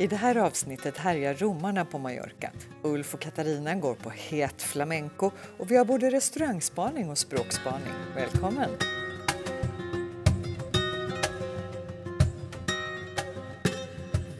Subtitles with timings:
[0.00, 2.50] I det här avsnittet härjar romarna på Mallorca.
[2.82, 7.92] Ulf och Katarina går på het flamenco och vi har både restaurangspaning och språkspaning.
[8.14, 8.70] Välkommen!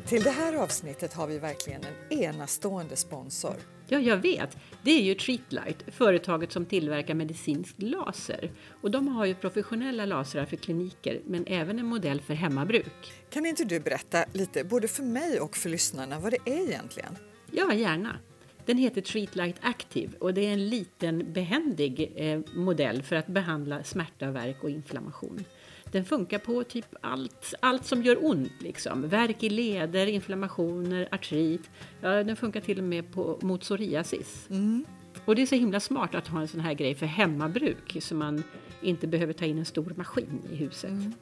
[0.07, 3.57] Till det här avsnittet har vi verkligen en enastående sponsor.
[3.89, 4.57] Ja, jag vet.
[4.83, 8.51] Det är ju Treatlight, företaget som tillverkar medicinsk laser.
[8.81, 13.13] Och de har ju professionella lasrar för kliniker, men även en modell för hemmabruk.
[13.31, 17.17] Kan inte du berätta lite, både för mig och för lyssnarna, vad det är egentligen?
[17.51, 18.19] Ja, gärna.
[18.67, 23.85] Den heter Treatlight Active och det är en liten behändig eh, modell för att behandla
[23.85, 25.45] smärta, värk och inflammation.
[25.93, 28.53] Den funkar på typ allt, allt som gör ont.
[28.61, 29.09] Liksom.
[29.09, 31.71] Värk i leder, inflammationer, artrit.
[32.01, 34.47] Ja, den funkar till och med på, mot psoriasis.
[34.51, 34.85] Mm.
[35.25, 38.15] Och det är så himla smart att ha en sån här grej för hemmabruk så
[38.15, 38.43] man
[38.83, 40.91] inte behöver ta in en stor maskin i huset.
[40.91, 41.13] Mm.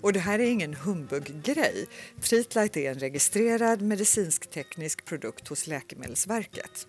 [0.00, 1.86] Och det här är ingen humbug-grej.
[2.20, 6.86] Treatlight är en registrerad medicinsk-teknisk produkt hos Läkemedelsverket.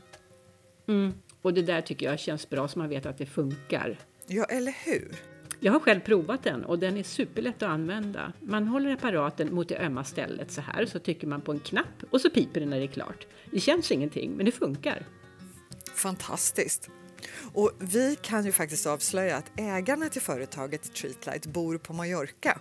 [0.87, 1.13] Mm.
[1.41, 3.97] Och det där tycker jag känns bra så man vet att det funkar.
[4.27, 5.15] Ja, eller hur?
[5.59, 8.33] Jag har själv provat den och den är superlätt att använda.
[8.41, 12.03] Man håller apparaten mot det ömma stället så här, så trycker man på en knapp
[12.09, 13.27] och så piper det när det är klart.
[13.51, 15.05] Det känns ingenting, men det funkar.
[15.93, 16.89] Fantastiskt!
[17.53, 22.59] Och vi kan ju faktiskt avslöja att ägarna till företaget Treatlight bor på Mallorca.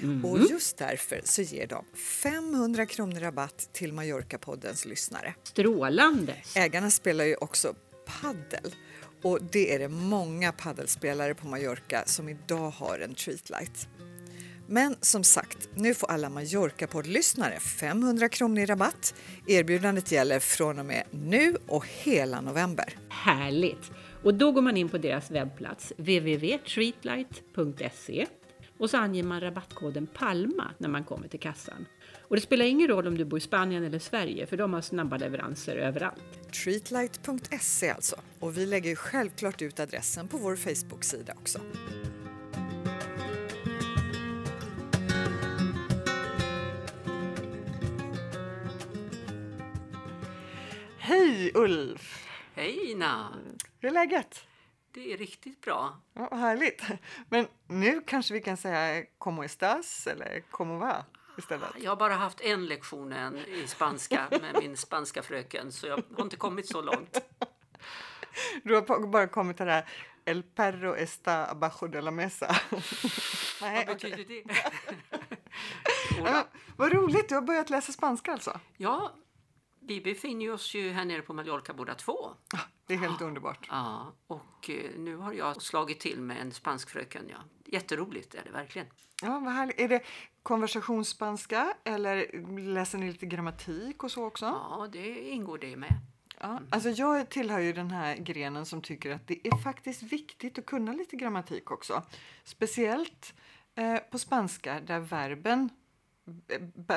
[0.00, 0.24] Mm.
[0.24, 1.84] Och just därför så ger de
[2.22, 5.34] 500 kronor rabatt till Mallorca-poddens lyssnare.
[5.42, 6.34] Strålande!
[6.56, 7.74] Ägarna spelar ju också
[8.06, 8.74] paddel
[9.22, 13.88] och det är det många paddelspelare på Mallorca som idag har en treatlight.
[14.66, 19.14] Men som sagt, nu får alla Mallorca-poddlyssnare 500 kronor i rabatt.
[19.46, 22.96] Erbjudandet gäller från och med nu och hela november.
[23.08, 23.90] Härligt!
[24.22, 28.26] Och då går man in på deras webbplats www.treatlight.se
[28.78, 31.86] och så anger man rabattkoden PALMA när man kommer till kassan.
[32.30, 34.80] Och det spelar ingen roll om du bor i Spanien eller Sverige för de har
[34.80, 36.52] snabba leveranser överallt.
[36.64, 38.16] Treatlight.se alltså.
[38.38, 41.60] Och vi lägger självklart ut adressen på vår Facebook-sida också.
[50.98, 52.28] Hej Ulf!
[52.54, 53.34] Hej Ina!
[53.80, 54.46] Hur är läget?
[54.94, 56.00] Det är riktigt bra.
[56.14, 56.82] Ja, härligt.
[57.28, 61.04] Men nu kanske vi kan säga como estás eller como va?
[61.40, 61.68] Istället?
[61.78, 66.02] Jag har bara haft en lektion än i spanska med min spanska fröken så jag
[66.16, 67.18] har inte kommit så långt.
[68.64, 69.88] Du har bara kommit till det här
[70.24, 72.46] El perro está abajo de la mesa.
[73.62, 74.42] Nej, vad betyder okay.
[74.42, 74.54] det?
[76.24, 78.60] ja, vad roligt, du har börjat läsa spanska alltså?
[78.76, 79.14] Ja,
[79.80, 82.30] vi befinner oss ju här nere på Mallorca båda två.
[82.86, 83.26] Det är helt ja.
[83.26, 83.66] underbart.
[83.70, 87.24] Ja, och eh, nu har jag slagit till med en spansk fröken.
[87.28, 87.36] Ja.
[87.66, 88.86] Jätteroligt är det verkligen.
[89.22, 89.80] Ja, vad härligt.
[89.80, 90.02] Är det
[90.42, 92.26] konversationsspanska eller
[92.58, 94.44] läser ni lite grammatik och så också?
[94.44, 95.94] Ja, det ingår det med.
[96.40, 96.66] Ja, mm.
[96.70, 100.66] alltså jag tillhör ju den här grenen som tycker att det är faktiskt viktigt att
[100.66, 102.02] kunna lite grammatik också.
[102.44, 103.34] Speciellt
[103.74, 105.70] eh, på spanska där verben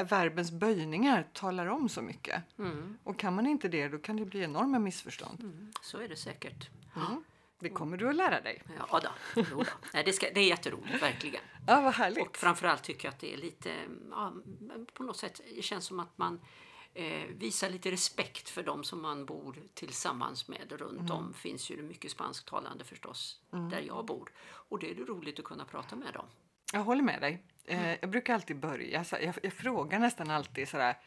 [0.09, 2.43] verbens böjningar talar om så mycket.
[2.59, 2.97] Mm.
[3.03, 5.39] Och kan man inte det då kan det bli enorma missförstånd.
[5.43, 6.69] Mm, så är det säkert.
[6.95, 7.23] Mm.
[7.63, 8.61] Det kommer du att lära dig.
[8.77, 9.41] Ja, då.
[9.41, 9.63] Då.
[9.93, 11.41] Nej, det, ska, det är jätteroligt, verkligen.
[11.67, 12.27] Ja, vad härligt.
[12.27, 13.71] Och framförallt tycker jag att det är lite,
[14.11, 14.33] ja,
[14.93, 16.39] på något sätt, det känns som att man
[16.93, 20.71] eh, visar lite respekt för dem som man bor tillsammans med.
[20.71, 21.11] Runt mm.
[21.11, 23.69] om finns ju mycket spansktalande förstås, mm.
[23.69, 24.31] där jag bor.
[24.45, 26.25] Och det är det roligt att kunna prata med dem.
[26.73, 27.43] Jag håller med dig.
[27.65, 30.97] Eh, jag brukar alltid börja, så jag, jag frågar nästan alltid sådär,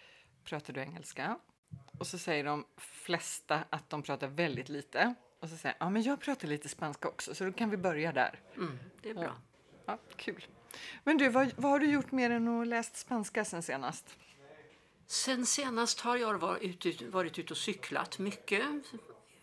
[0.44, 1.38] pratar du engelska?
[1.98, 5.14] Och så säger de flesta att de pratar väldigt lite.
[5.40, 8.12] Och så säger ja men jag pratar lite spanska också, så då kan vi börja
[8.12, 8.40] där.
[8.56, 9.24] Mm, det är bra.
[9.24, 9.32] Ja,
[9.86, 10.46] ja kul.
[11.04, 14.16] Men du, vad, vad, har du gjort mer än att läst spanska sen senast?
[15.06, 18.64] Sen senast har jag varit ute, varit ute och cyklat mycket.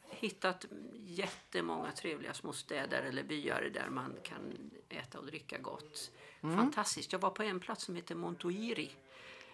[0.10, 6.12] Hittat jättemånga trevliga små städer eller byar där man kan äta och dricka gott.
[6.44, 6.58] Mm.
[6.58, 7.12] Fantastiskt.
[7.12, 8.92] Jag var på en plats som heter Montoiri.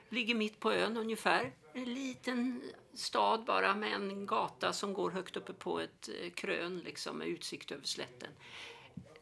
[0.10, 1.52] Ligger mitt på ön ungefär.
[1.74, 2.62] En liten
[2.94, 7.28] stad bara med en gata som går högt uppe på ett eh, krön liksom med
[7.28, 8.30] utsikt över slätten.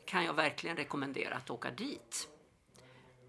[0.05, 2.29] Kan jag verkligen rekommendera att åka dit.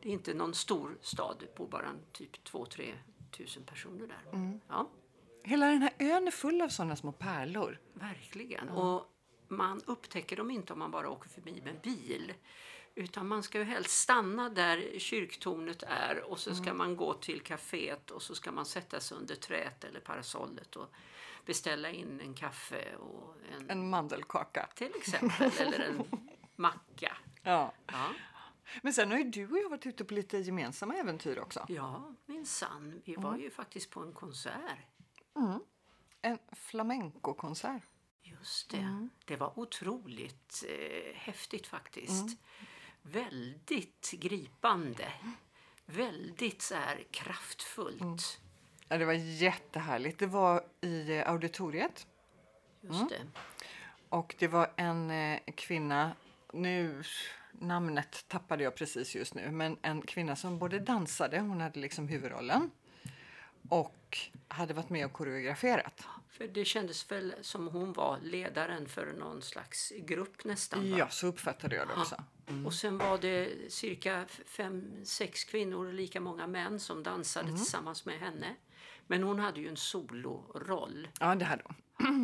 [0.03, 2.95] Det är inte någon stor stad, det bor bara typ 2-3
[3.31, 4.33] tusen personer där.
[4.33, 4.61] Mm.
[4.69, 4.91] Ja.
[5.45, 7.81] Hela den här ön är full av sådana små pärlor.
[7.95, 8.69] Verkligen.
[8.69, 8.75] Mm.
[8.75, 9.07] Och
[9.49, 12.35] man upptäcker dem inte om man bara åker förbi med bil.
[12.99, 16.79] Utan man ska ju helst stanna där kyrktornet är och så ska mm.
[16.79, 20.95] man gå till kaféet och så ska man sätta sig under träet eller parasollet och
[21.47, 24.69] beställa in en kaffe och en, en mandelkaka.
[24.75, 26.03] Till exempel, eller en
[26.57, 27.17] macka.
[27.43, 27.73] Ja.
[27.87, 28.11] ja.
[28.83, 31.67] Men sen har ju du och jag varit ute på lite gemensamma äventyr också.
[31.69, 33.03] Ja, minsann.
[33.05, 34.79] Vi var ju faktiskt på en konsert.
[36.23, 37.83] En flamencokonsert.
[38.23, 39.09] Just det.
[39.25, 42.39] Det var otroligt eh, häftigt faktiskt.
[43.03, 45.13] Väldigt gripande.
[45.87, 48.41] Väldigt så här kraftfullt.
[48.89, 50.19] Ja, det var jättehärligt.
[50.19, 52.07] Det var i eh, auditoriet.
[52.81, 53.27] Just det.
[54.09, 56.13] Och det var en eh, kvinna,
[56.53, 57.03] nu
[57.53, 62.09] namnet tappade jag precis just nu, men en kvinna som både dansade, hon hade liksom
[62.09, 62.71] huvudrollen,
[63.69, 64.19] och
[64.49, 66.07] hade varit med och koreograferat.
[66.29, 70.91] För det kändes väl som hon var ledaren för någon slags grupp nästan.
[70.91, 70.99] va?
[70.99, 72.17] Ja, så uppfattade jag det också.
[72.67, 78.05] Och sen var det cirka fem, sex kvinnor och lika många män som dansade tillsammans
[78.05, 78.55] med henne.
[79.07, 81.09] Men hon hade ju en soloroll.
[81.21, 81.75] Ja, det hade hon.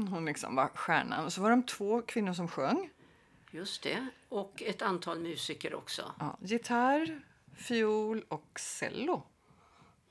[0.10, 1.24] Hon liksom var stjärnan.
[1.24, 2.90] Och så var de två kvinnor som sjöng.
[3.50, 4.06] Just det.
[4.28, 6.12] Och ett antal musiker också.
[6.18, 7.20] Ja, gitarr,
[7.56, 9.26] fiol och cello.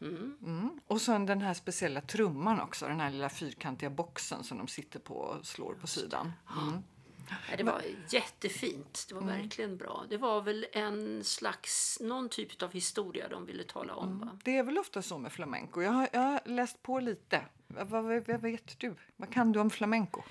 [0.06, 0.80] Mm.
[0.88, 5.00] Och sen den här speciella trumman också, den här lilla fyrkantiga boxen som de sitter
[5.00, 6.32] på och slår på sidan.
[6.58, 6.84] Mm.
[7.30, 9.06] Ja, det var jättefint.
[9.10, 10.06] Det var verkligen bra.
[10.10, 14.20] Det var väl en slags, någon typ av historia de ville tala om.
[14.20, 14.40] Va?
[14.44, 15.82] Det är väl ofta så med flamenco.
[15.82, 17.42] Jag har, jag har läst på lite.
[17.68, 18.96] Vad, vad, vad vet du?
[19.16, 20.22] Vad kan du om flamenco?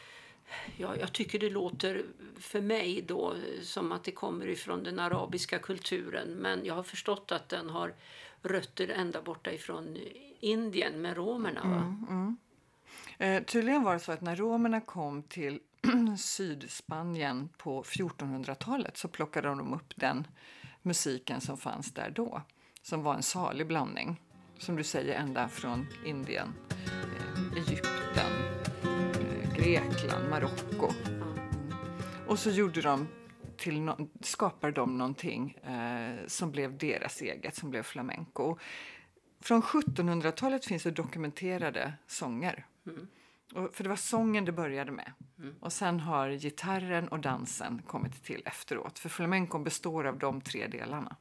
[0.76, 2.04] Ja, jag tycker det låter
[2.38, 6.28] för mig då som att det kommer ifrån den arabiska kulturen.
[6.28, 7.94] Men jag har förstått att den har
[8.42, 9.96] rötter ända borta ifrån
[10.40, 11.60] Indien med romerna.
[11.64, 12.36] Va?
[13.18, 15.60] Eh, tydligen var det så att när romerna kom till
[16.18, 20.26] Sydspanien på 1400-talet så plockade de upp den
[20.82, 22.42] musiken som fanns där då.
[22.82, 24.20] Som var en salig blandning.
[24.58, 28.32] Som du säger, ända från Indien, eh, Egypten,
[28.82, 30.88] eh, Grekland, Marocko.
[32.26, 33.08] Och så gjorde de
[33.62, 38.56] till no- skapade de någonting eh, som blev deras eget, som blev flamenco.
[39.40, 42.66] Från 1700-talet finns det dokumenterade sånger.
[43.54, 45.12] Och, för det var sången det började med.
[45.60, 48.98] Och sen har gitarren och dansen kommit till efteråt.
[48.98, 51.16] För flamencon består av de tre delarna.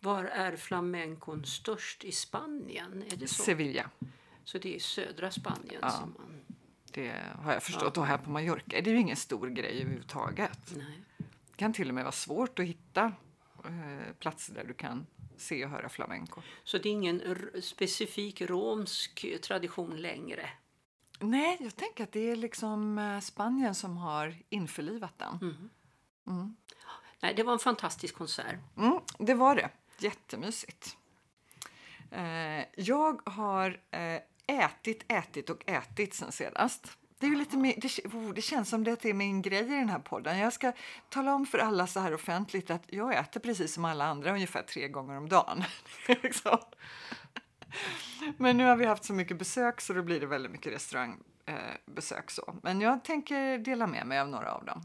[0.00, 3.04] Var är flamencon störst i Spanien?
[3.12, 3.42] Är det så?
[3.42, 3.90] Sevilla,
[4.44, 5.90] Så det är södra Spanien Ja.
[5.90, 6.56] som man...
[6.92, 7.96] det har jag förstått.
[7.98, 10.74] Och här på Mallorca är det ju ingen stor grej överhuvudtaget.
[10.76, 11.00] Nej.
[11.60, 13.12] Kan till och med vara svårt att hitta
[13.64, 16.40] eh, platser där du kan se och höra flamenco.
[16.64, 17.22] Så det är ingen
[17.62, 20.50] specifik romsk tradition längre?
[21.18, 25.70] Nej, jag tänker att det är liksom eh, Spanien som har införlivat den.
[27.20, 28.56] Nej, det var en fantastisk konsert.
[28.76, 29.70] Mm, det var det.
[29.98, 30.96] Jättemysigt.
[32.10, 36.98] Eh, jag har eh, ätit, ätit och ätit sen senast.
[37.20, 39.76] Det, är ju lite mer, det, oh, det känns som det är min grej i
[39.76, 40.38] den här podden.
[40.38, 40.72] Jag ska
[41.08, 44.62] tala om för alla så här offentligt att jag äter precis som alla andra ungefär
[44.62, 45.64] tre gånger om dagen.
[46.22, 46.58] Liksom.
[48.36, 52.30] Men nu har vi haft så mycket besök så då blir det väldigt mycket restaurangbesök.
[52.30, 52.54] Så.
[52.62, 54.82] Men jag tänker dela med mig av några av dem.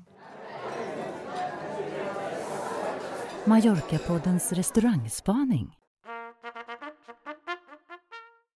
[3.46, 5.78] Mallorca-poddens restaurangspaning.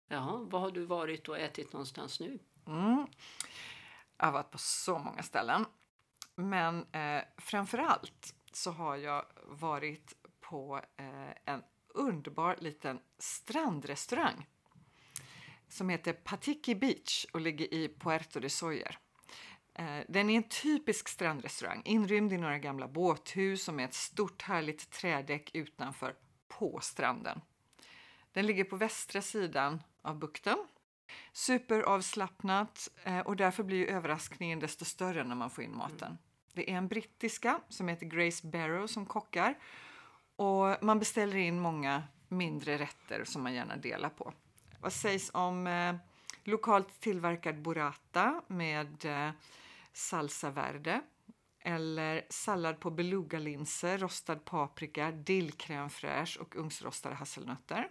[0.07, 2.39] Ja, var har du varit och ätit någonstans nu?
[2.67, 3.07] Mm.
[4.19, 5.65] Jag har varit på så många ställen.
[6.35, 14.47] Men eh, framför allt så har jag varit på eh, en underbar liten strandrestaurang
[15.67, 18.97] som heter Patiki Beach och ligger i Puerto de Soyer.
[19.73, 24.41] Eh, Den är en typisk strandrestaurang inrymd i några gamla båthus och med ett stort
[24.41, 26.15] härligt trädäck utanför
[26.47, 27.41] på stranden.
[28.31, 30.57] Den ligger på västra sidan av bukten
[31.33, 36.17] Superavslappnat eh, och därför blir överraskningen desto större när man får in maten.
[36.53, 39.57] Det är en brittiska som heter Grace Barrow som kockar
[40.35, 44.33] och man beställer in många mindre rätter som man gärna delar på.
[44.81, 45.95] Vad sägs om eh,
[46.43, 49.31] lokalt tillverkad burrata med eh,
[49.93, 51.01] salsa verde
[51.59, 57.89] eller sallad på belugalinser, rostad paprika, dill crème fraîche och ugnsrostade hasselnötter.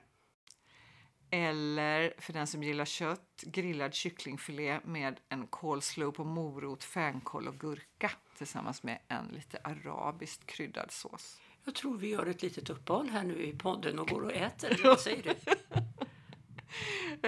[1.31, 7.59] Eller för den som gillar kött, grillad kycklingfilé med en coleslaw på morot, fänkål och
[7.59, 11.41] gurka tillsammans med en lite arabiskt kryddad sås.
[11.65, 14.81] Jag tror vi gör ett litet uppehåll här nu i podden och går och äter.
[14.85, 15.35] Vad säger du?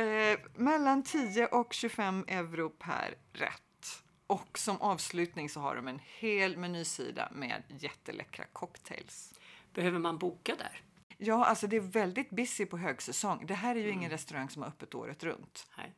[0.01, 4.03] Eh, mellan 10 och 25 euro per rätt.
[4.27, 9.35] Och som avslutning så har de en hel menysida med jätteläckra cocktails.
[9.75, 10.83] Behöver man boka där?
[11.23, 13.47] Ja, alltså det är väldigt busy på högsäsong.
[13.47, 15.67] Det här är ju ingen restaurang som har öppet året runt.
[15.79, 15.93] Nej.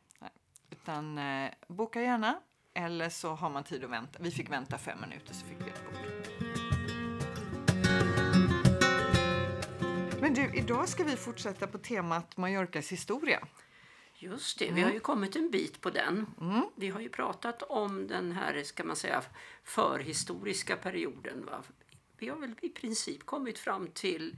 [0.71, 2.41] Utan eh, boka gärna.
[2.75, 4.19] Eller så har man tid att vänta.
[4.23, 5.97] Vi fick vänta fem minuter så fick vi ett bord.
[10.21, 13.47] Men du, idag ska vi fortsätta på temat Mallorcas historia.
[14.15, 16.27] Just det, vi har ju kommit en bit på den.
[16.77, 19.23] Vi har ju pratat om den här, ska man säga,
[19.65, 21.47] förhistoriska perioden.
[21.47, 21.63] Va?
[22.19, 24.37] Vi har väl i princip kommit fram till,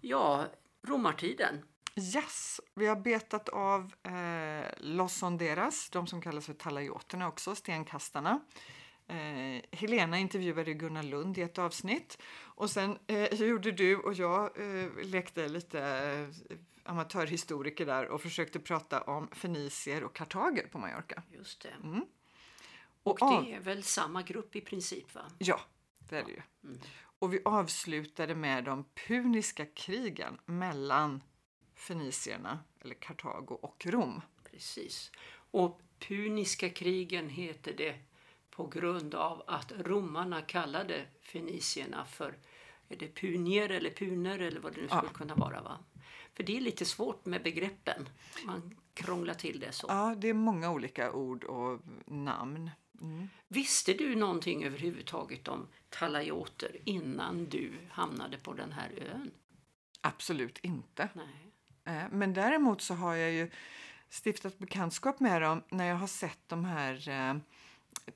[0.00, 0.46] ja,
[0.86, 1.64] romartiden.
[1.96, 8.40] Yes, vi har betat av eh, Los Sonderas, de som kallas för talayoterna också, stenkastarna.
[9.06, 14.44] Eh, Helena intervjuade Gunnar Lund i ett avsnitt och sen eh, gjorde du och jag
[14.60, 21.22] eh, lekte lite eh, amatörhistoriker där och försökte prata om fenicier och kartager på Mallorca.
[21.30, 21.74] Just det.
[23.02, 25.14] Och Och av- det är väl samma grupp i princip?
[25.14, 25.22] va?
[25.38, 25.60] Ja,
[25.98, 26.42] det är det ju.
[27.18, 31.22] Och vi avslutade med de puniska krigen mellan
[31.74, 34.20] fenicierna, eller Kartago och Rom.
[34.50, 35.10] Precis.
[35.50, 37.98] Och puniska krigen heter det
[38.50, 42.38] på grund av att romarna kallade fenicierna för
[42.88, 45.62] är det punier eller puner eller vad det nu skulle kunna vara.
[45.62, 45.78] Va?
[46.34, 48.08] För det är lite svårt med begreppen.
[48.46, 49.86] Man krånglar till det så.
[49.90, 52.70] Ja, det är många olika ord och namn.
[53.48, 59.30] Visste du någonting överhuvudtaget om talayoter innan du hamnade på den här ön?
[60.00, 61.08] Absolut inte.
[61.14, 61.26] Nej.
[61.96, 63.50] Eh, Men däremot så har jag ju
[64.24, 67.34] stiftat bekantskap med dem när jag har sett de här eh,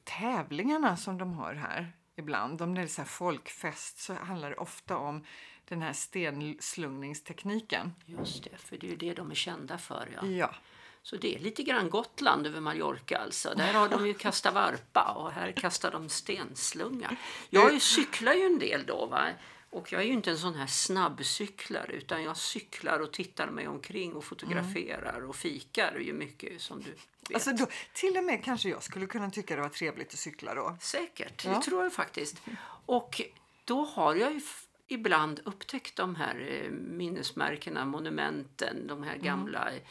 [0.04, 2.62] tävlingarna som de har här ibland.
[2.62, 5.24] Om det är så här folkfest så handlar det ofta om
[5.64, 7.92] den här stenslungningstekniken.
[8.06, 10.08] Just det, för det är ju det de är kända för.
[10.22, 10.26] Ja.
[10.26, 10.54] Ja.
[11.02, 13.54] Så det är lite grann Gotland över Mallorca alltså.
[13.56, 17.16] Där har de ju kastat varpa och här kastar de stenslunga.
[17.50, 19.28] Jag ju cyklar ju en del då va.
[19.70, 23.68] Och jag är ju inte en sån här snabbcyklare utan jag cyklar och tittar mig
[23.68, 27.34] omkring och fotograferar och fikar ju mycket som du vet.
[27.34, 30.54] Alltså då, till och med kanske jag skulle kunna tycka det var trevligt att cykla
[30.54, 30.76] då.
[30.80, 31.50] Säkert, Ja.
[31.50, 32.42] det tror jag faktiskt.
[32.86, 33.20] Och
[33.64, 34.40] då har jag ju
[34.88, 39.82] ibland upptäckt de här eh, minnesmärkena, monumenten, de här gamla eh,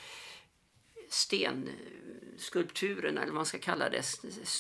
[1.14, 4.04] stenskulpturerna, eller vad man ska kalla det,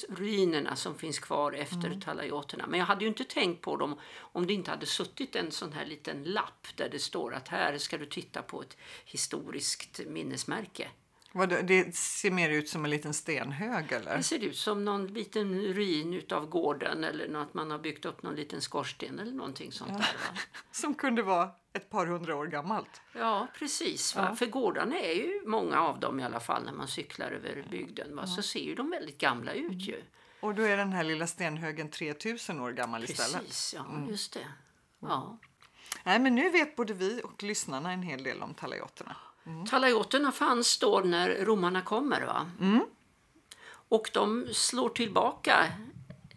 [0.10, 2.67] ruinerna som finns kvar efter talayoterna.
[2.67, 5.74] Men jag hade ju inte tänkt på dem om det inte hade suttit en sån
[5.74, 10.88] här liten lapp där det står att här ska du titta på ett historiskt minnesmärke.
[11.34, 14.17] Vad, det- ser mer ut som en liten stenhög eller?
[14.17, 18.24] Det ser ut som någon liten ruin utav gården eller något man har byggt upp
[18.24, 19.98] någon liten skorsten eller någonting sånt där.
[19.98, 20.05] Va?
[20.72, 23.01] Som kunde vara ett par hundra år gammalt.
[23.13, 24.15] Ja, precis.
[24.15, 24.35] Va?
[24.35, 28.15] För gårdarna är ju många av dem i alla fall när man cyklar över bygden.
[28.15, 28.27] Va?
[28.27, 30.03] Så ser ju de väldigt gamla ut ju.
[30.39, 33.41] Och då är den här lilla stenhögen 3000 år gammal istället.
[33.41, 34.47] Precis, ja just det.
[34.99, 35.37] Ja.
[36.03, 39.15] Nej, men nu vet både vi och lyssnarna en hel del om talayoterna.
[39.69, 42.25] Talayoterna fanns då när romarna kommer.
[42.25, 42.51] Va?
[43.89, 45.65] Och de slår tillbaka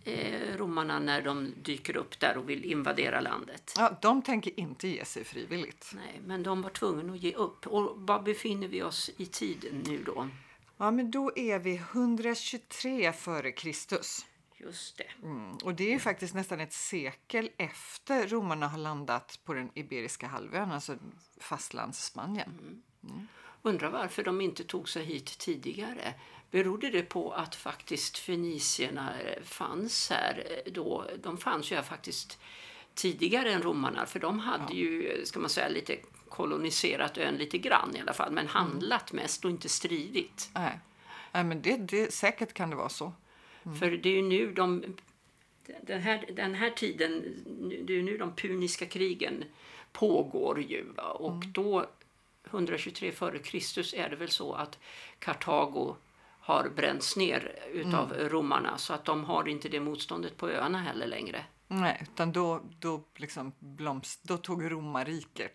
[0.05, 3.75] eh, romarna när de dyker upp där och vill invadera landet.
[3.77, 5.93] Ja, de tänker inte ge sig frivilligt.
[5.95, 7.67] Nej, men de var tvungna att ge upp.
[7.67, 10.29] Och var befinner vi oss i tiden nu då?
[10.77, 14.27] Ja, men då är vi 123 före Kristus.
[14.57, 15.27] Just det.
[15.27, 15.57] Mm.
[15.57, 20.73] Och det är faktiskt nästan ett sekel efter romarna har landat på den Iberiska halvön,
[20.73, 20.97] alltså
[21.41, 22.83] fastlandsspanien.
[23.67, 26.15] Undrar varför de inte tog sig hit tidigare.
[26.51, 31.07] Berodde det på att faktiskt fenicierna eh, fanns här eh, då?
[31.23, 32.39] De fanns ju här faktiskt
[32.95, 35.97] tidigare än romarna för de hade ju, ska man säga, lite
[36.29, 40.51] koloniserat ön lite grann i alla fall men handlat mest och inte stridit.
[40.55, 40.79] Nej.
[41.33, 43.13] Nej, men det, det, säkert kan det vara så.
[43.81, 44.85] För det är ju nu de
[45.83, 47.23] den här, den här tiden,
[47.87, 49.45] det är ju nu de puniska krigen
[49.93, 50.85] pågår ju.
[50.97, 51.87] Och då,
[52.47, 54.79] 123 före Kristus, är det väl så att
[55.19, 55.97] Kartago
[56.41, 61.07] har bränts ner utav romarna så att de har inte det motståndet på öarna heller
[61.07, 61.45] längre.
[61.69, 65.53] Nej, utan då, då, liksom blomst, då tog romarriket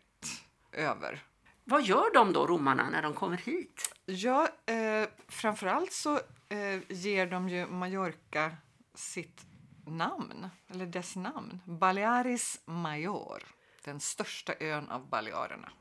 [0.71, 1.23] över.
[1.63, 3.95] Vad gör de då, romarna, när de kommer hit?
[4.05, 6.15] Ja, eh, framförallt så
[6.49, 8.51] eh, ger de ju Mallorca
[8.93, 9.45] sitt
[9.85, 11.59] namn, eller dess namn.
[11.65, 13.43] Balearis Major,
[13.83, 15.71] den största ön av Balearerna.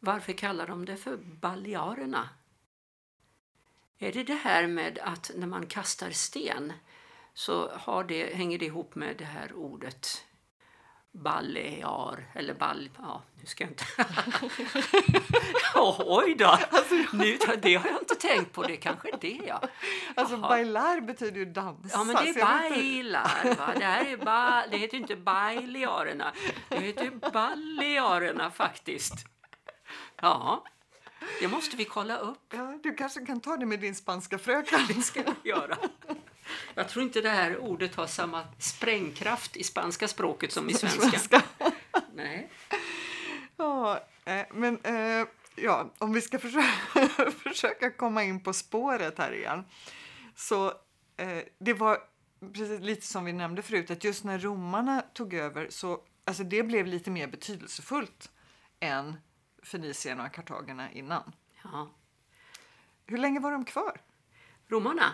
[0.00, 2.28] Varför kallar de det för Balearerna?
[3.98, 6.72] Är det det här med att när man kastar sten
[7.34, 10.24] så har det, hänger det ihop med det här ordet
[11.12, 12.90] Balear, eller bal...
[12.98, 13.84] Ja, nu ska jag inte...
[15.74, 16.58] Ja, Oj då!
[17.12, 18.62] Nu, det har jag inte tänkt på.
[18.62, 19.62] Det kanske är det, ja.
[20.14, 21.98] Alltså bailar betyder ju dansa.
[21.98, 23.54] Ja, men det är bailar.
[23.58, 23.72] Va?
[23.78, 26.32] Det, här är ba, det heter ju inte Balearerna.
[26.68, 29.14] Det heter ju Balearerna faktiskt.
[30.22, 30.64] Ja,
[31.40, 32.52] det måste vi kolla upp.
[32.52, 34.80] Ja, du kanske kan ta det med din spanska fröken.
[34.88, 35.76] Det ska vi göra.
[36.74, 41.00] Jag tror inte det här ordet har samma sprängkraft i spanska språket som i svenska.
[41.00, 41.42] Svenska.
[42.14, 42.50] Nej.
[43.56, 49.32] Ja, eh, men eh, ja, om vi ska försöka, försöka komma in på spåret här
[49.32, 49.64] igen.
[50.36, 50.66] Så
[51.16, 51.98] eh, det var
[52.40, 56.62] precis lite som vi nämnde förut att just när romarna tog över så alltså det
[56.62, 58.30] blev lite mer betydelsefullt
[58.80, 59.16] än
[59.68, 61.32] Fenicien och Kartagerna innan.
[61.62, 61.90] Ja.
[63.06, 64.00] Hur länge var de kvar?
[64.70, 65.12] Romarna,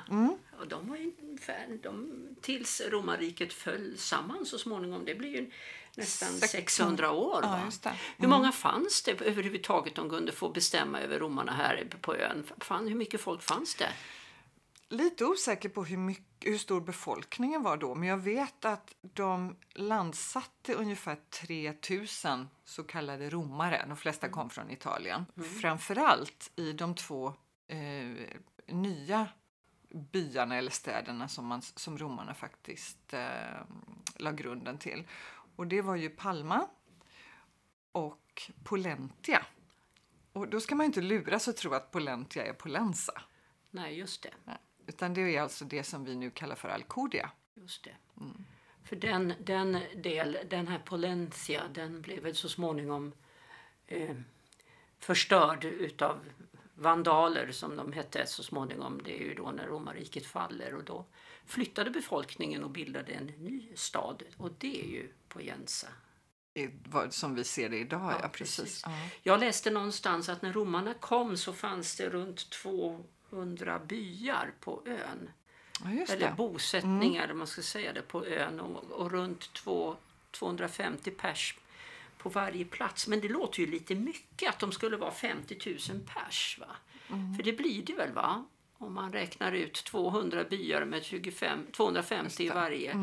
[0.58, 5.04] ja, de var ungefär, de, tills romarriket föll samman så småningom.
[5.04, 5.50] Det blir ju
[5.96, 7.40] nästan 600 600 år.
[7.42, 7.92] Ja, det.
[8.18, 12.44] Hur många fanns det överhuvudtaget de kunde få bestämma över romarna här på ön?
[12.58, 13.92] Fan, hur mycket folk fanns det?
[14.88, 19.56] Lite osäker på hur, mycket, hur stor befolkningen var då, men jag vet att de
[19.74, 23.84] landsatte ungefär 3000 så kallade romare.
[23.88, 25.26] De flesta kom från Italien.
[25.60, 27.34] Framförallt i de två
[27.66, 28.26] eh,
[28.66, 29.28] nya
[30.12, 33.60] byarna eller städerna som, man, som romarna faktiskt eh,
[34.16, 35.04] la grunden till.
[35.56, 36.68] Och det var ju Palma
[37.92, 39.46] och Pollentia.
[40.32, 43.22] Och då ska man inte luras och tro att Pollentia är Polensa.
[43.70, 44.30] Nej, just det.
[44.44, 47.30] Nej, Utan det är alltså det som vi nu kallar för Alcudia.
[47.54, 47.94] Just det.
[48.84, 53.12] För den, den del, den här Polentia, den blev väl så småningom
[53.86, 54.16] eh,
[54.98, 56.18] förstörd utav
[56.74, 59.00] vandaler som de hette så småningom.
[59.04, 61.04] Det är ju då när romarriket faller och då
[61.46, 65.88] flyttade befolkningen och bildade en ny stad och det är ju Poyensa.
[66.84, 68.82] Vad- Som vi ser det idag, ja, Ja, precis.
[68.86, 68.92] Ja.
[69.22, 72.50] Jag läste någonstans att när romarna kom så fanns det runt
[73.34, 75.30] 200 byar på ön.
[75.84, 79.96] Ja, eller bosättningar, om man ska säga det, på ön och, och runt två,
[80.30, 81.58] 250 pers
[82.18, 83.08] på varje plats.
[83.08, 86.58] Men det låter ju lite mycket att de skulle vara 50 000 pers.
[86.60, 86.76] Va?
[87.36, 88.44] För det blir det väl, va?
[88.78, 92.96] Om man räknar ut 200 byar med 25, 250 i varje.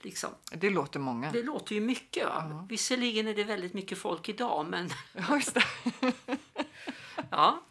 [0.00, 0.30] Liksom.
[0.52, 1.32] Det låter många.
[1.32, 2.26] Det låter ju mycket.
[2.26, 2.66] Va?
[2.68, 5.64] Visserligen är det väldigt mycket folk idag, men Ja, just det.
[7.30, 7.62] ja.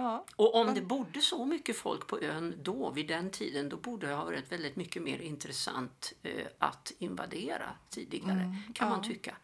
[0.00, 0.24] Ja.
[0.36, 4.06] Och om det bodde så mycket folk på ön då, vid den tiden, då borde
[4.06, 9.36] det ha varit väldigt mycket mer intressant eh, att invadera tidigare, kan man tycka.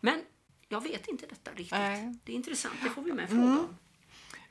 [0.00, 0.22] Men
[0.68, 1.70] jag vet inte detta riktigt.
[1.70, 2.18] Nej.
[2.24, 3.76] Det är intressant, det får vi med fråga om.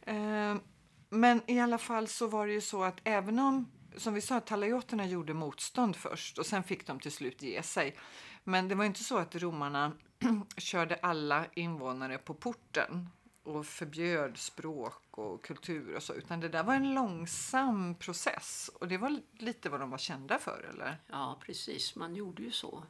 [0.02, 0.62] Eh,
[1.10, 4.40] Men i alla fall så var det ju så att även om, som vi sa,
[4.40, 7.96] talajoterna gjorde motstånd först och sen fick de till slut ge sig.
[8.44, 9.92] Men det var inte så att romarna
[10.58, 13.10] körde alla invånare på porten
[13.48, 18.88] och förbjöd språk och kultur och så, utan det där var en långsam process och
[18.88, 20.98] det var lite vad de var kända för, eller?
[21.08, 21.96] Ja, precis.
[21.96, 22.84] Man gjorde ju så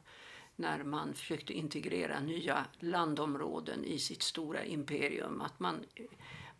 [0.56, 5.40] när man försökte integrera nya landområden i sitt stora imperium.
[5.40, 5.84] Att man,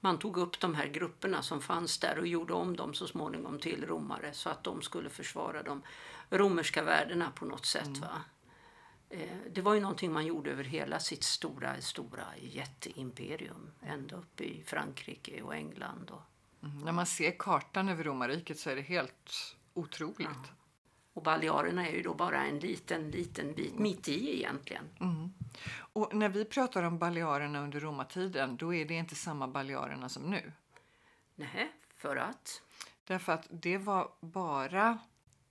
[0.01, 3.59] man tog upp de här grupperna som fanns där och gjorde om dem så småningom
[3.59, 5.83] till romare så att de skulle försvara de
[6.31, 7.99] romerska värdena på något sätt.
[7.99, 8.23] Va?
[9.11, 13.71] Eh, Det var ju någonting man gjorde över hela sitt stora, stora jätteimperium.
[13.83, 16.11] Ända upp i Frankrike och England.
[16.11, 16.23] Och,
[16.63, 16.79] Mm.
[16.81, 20.29] När man ser kartan över romarriket så är det helt otroligt.
[21.13, 24.85] och Balearerna är ju då bara en liten, liten bit mitt i egentligen.
[25.71, 30.23] Och när vi pratar om balearerna under romartiden, då är det inte samma balearerna som
[30.23, 30.53] nu.
[31.35, 32.63] Nej, för att?
[33.05, 34.99] Därför att det var bara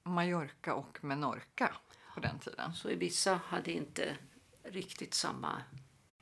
[0.04, 1.72] Mallorca och Menorca
[2.18, 2.74] på den tiden.
[2.74, 4.18] Så Ibiza hade inte
[4.64, 5.62] riktigt samma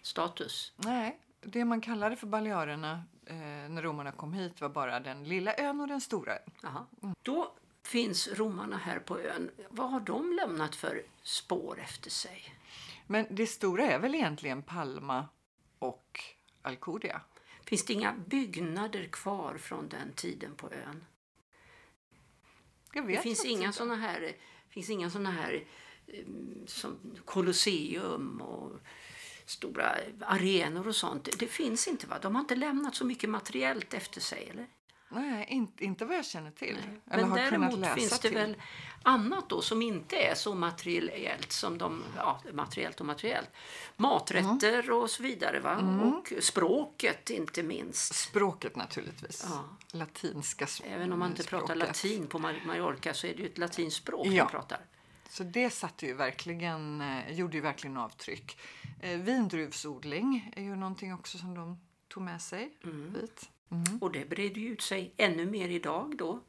[0.02, 0.74] status.
[0.76, 3.36] Nej, det man kallade för Balearerna eh,
[3.70, 6.52] när romarna kom hit var bara den lilla ön och den stora ön.
[6.64, 6.88] Aha.
[7.22, 7.54] Då
[7.84, 9.52] finns romarna här på ön.
[9.70, 12.44] Vad har de lämnat för spår efter sig?
[13.08, 15.28] Men det stora är väl egentligen Palma
[15.80, 16.20] och
[16.62, 17.22] Alcudia.
[17.66, 21.06] Finns det inga byggnader kvar från den tiden på ön?
[22.94, 23.78] Det finns inga inte.
[23.78, 24.36] såna här,
[24.70, 25.64] finns inga såna här
[26.68, 28.72] som Colosseum och
[29.46, 31.30] stora arenor och sånt.
[31.39, 32.20] Det, finns inte va?
[32.22, 34.68] De har inte lämnat så mycket materiellt efter sig eller?
[35.10, 36.78] Nej, inte, inte vad jag känner till.
[37.12, 38.38] Eller Men däremot läsa finns det till.
[38.38, 38.58] väl
[39.04, 43.50] annat då som inte är så materiellt som de, ja materiellt och materiellt.
[43.98, 44.96] Maträtter Mm.
[44.98, 45.78] och så vidare va?
[46.04, 48.15] Och språket inte minst.
[48.15, 49.46] Språket naturligtvis.
[49.50, 49.63] Ja.
[49.91, 51.88] Latinska s- Även om man inte pratar språket.
[51.88, 54.44] latin på Ma- Mallorca så är det ju ett latinskt språk Ja.
[54.44, 54.80] man pratar.
[55.36, 58.58] Så det satte ju verkligen, eh, gjorde ju verkligen avtryck.
[59.02, 62.74] Eh, vindruvsodling är ju någonting också som de tog med sig
[63.13, 63.50] hit.
[64.02, 66.39] Och det breder ju ut sig ännu mer idag då.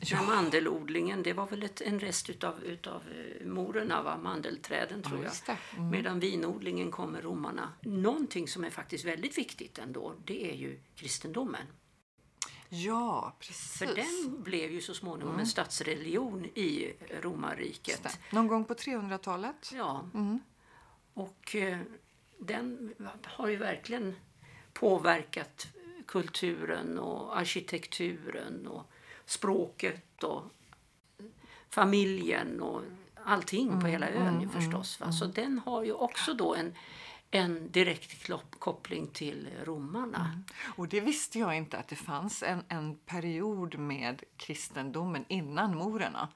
[0.00, 0.22] Ja.
[0.22, 4.18] Mandelodlingen, det var väl ett, en rest utav, utav eh, morerna, va?
[4.22, 5.24] mandelträden tror jag.
[5.24, 5.56] just det.
[5.76, 5.90] Mm.
[5.90, 7.72] Medan vinodlingen kommer romarna.
[7.80, 11.66] Någonting som är faktiskt väldigt viktigt ändå, det är ju kristendomen.
[12.74, 13.78] Ja, precis.
[13.78, 18.18] För den blev ju så småningom en statsreligion i romarriket.
[18.30, 19.72] Någon gång på 300-talet.
[19.74, 20.04] Ja.
[21.14, 21.78] Och eh,
[22.38, 24.16] den har ju verkligen
[24.72, 25.66] påverkat
[26.06, 28.90] kulturen och arkitekturen och
[29.24, 30.42] språket och
[31.68, 32.82] familjen och
[33.24, 35.00] allting på hela ön ju förstås.
[35.00, 35.12] Va?
[35.12, 36.74] Så den har ju också då en,
[37.34, 40.42] en direkt koppling till romarna.
[40.76, 46.28] Och det visste jag inte att det fanns en, en period med kristendomen innan morerna.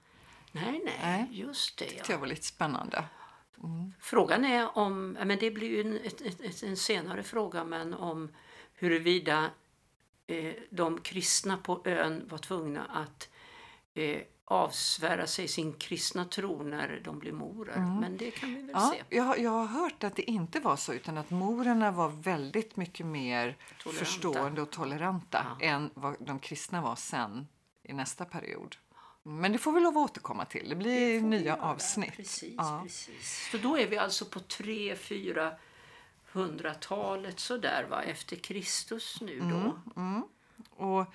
[0.53, 1.27] Nej, nej, Nej.
[1.31, 1.85] just det.
[2.07, 2.19] Det Ja.
[2.19, 3.05] var lite spännande.
[4.01, 8.29] Frågan är om, men det blir ju en, ett, en senare fråga, men om
[8.75, 9.51] huruvida
[10.27, 13.29] eh, de kristna på ön var tvungna att
[13.95, 17.77] eh, avsvära sig sin kristna tro när de blev morer.
[18.01, 19.17] Men det kan vi väl Ja, se.
[19.17, 23.07] jag, jag har hört att det inte var så utan att morerna var väldigt mycket
[23.07, 24.05] mer Toleranta.
[24.05, 27.49] förstående och toleranta än vad de kristna var sen
[27.83, 28.77] i nästa period.
[29.23, 30.69] Men det får vi lov att återkomma till.
[30.69, 32.17] Det blir Det nya avsnitt.
[32.17, 32.81] Precis, Ja.
[32.85, 33.49] precis.
[33.51, 35.53] Så då är vi alltså på 3 4
[36.33, 39.79] hundratalet sådär va, efter Kristus nu då.
[40.85, 41.07] Och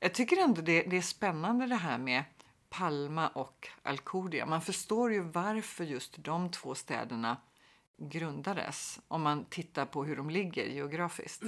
[0.00, 2.24] jag tycker ändå det, det är spännande det här med
[2.70, 4.46] Palma och Alcudia.
[4.46, 7.36] Man förstår ju varför just de två städerna
[7.96, 11.42] grundades om man tittar på hur de ligger geografiskt.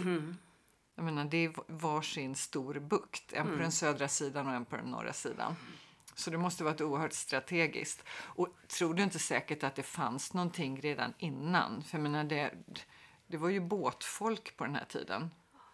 [0.94, 4.76] Jag menar, det är varsin stor bukt, en på den södra sidan och en på
[4.76, 5.56] den norra sidan.
[6.14, 8.04] Så det måste varit oerhört strategiskt.
[8.10, 11.82] Och tror du inte säkert att det fanns någonting redan innan?
[11.82, 12.54] För jag menar, det,
[13.26, 15.30] det var ju båtfolk på den här tiden.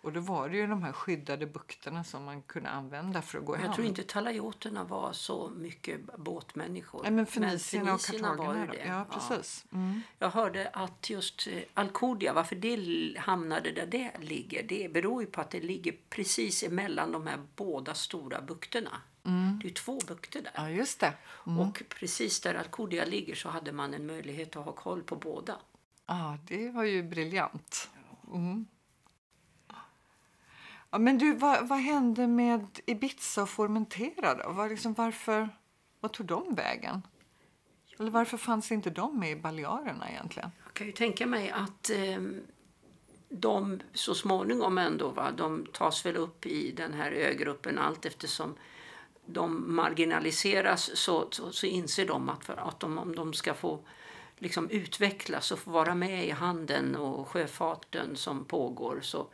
[0.06, 3.44] Och då var det ju de här skyddade bukterna som man kunde använda för att
[3.44, 3.74] gå i Jag hamn.
[3.74, 7.02] tror inte talajoterna var så mycket båtmänniskor.
[7.02, 8.74] Nej, men fenicierna och kartagerna.
[8.86, 9.64] Ja, precis.
[9.72, 10.02] Mm.
[10.18, 15.28] Jag hörde att just eh, Alcudia, varför det hamnade där det ligger, det beror ju
[15.28, 19.00] på att det ligger precis emellan de här båda stora bukterna.
[19.62, 20.52] Det är två bukter där.
[20.54, 21.12] Ja, just det.
[21.58, 25.56] Och precis där Alcudia ligger så hade man en möjlighet att ha koll på båda.
[26.06, 27.88] Ja, det var ju briljant.
[28.34, 28.66] Mm.
[30.90, 34.52] Ja, men du, vad, vad hände med Ibiza och Formentera då?
[34.52, 35.48] Var liksom, varför,
[36.00, 37.02] vad tog de vägen?
[37.98, 40.50] Eller varför fanns inte de med i Balearerna egentligen?
[40.64, 42.20] Jag kan ju tänka mig att eh,
[43.28, 48.54] de så småningom ändå, va, de tas väl upp i den här ögruppen allt eftersom
[49.26, 53.80] de marginaliseras så, så, så inser de att, för att de, om de ska få
[54.38, 59.26] liksom utvecklas och få vara med i handeln och sjöfarten som pågår så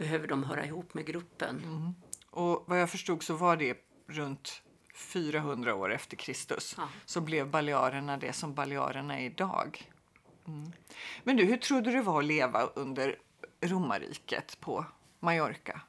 [0.00, 1.94] behöver de höra ihop med gruppen.
[2.30, 4.62] Och vad jag förstod så var det runt
[4.94, 6.88] 400 år efter Kristus Ja.
[7.06, 9.90] så blev Balearerna det som Balearerna är idag.
[10.46, 10.72] Mm.
[11.24, 13.18] Men du, hur trodde du det var att leva under
[13.60, 14.84] romarriket på
[15.20, 15.80] Mallorca?